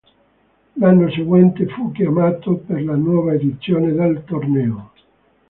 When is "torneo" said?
4.25-4.91